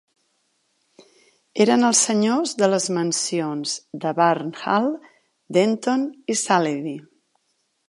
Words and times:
Eren 1.65 1.83
els 1.89 2.01
senyors 2.07 2.53
de 2.61 2.69
les 2.71 2.87
mansions 2.97 3.75
de 4.07 4.15
Burne 4.21 4.65
Hall, 4.71 4.91
Denton 5.59 6.11
i 6.37 6.41
Saleby. 6.45 6.99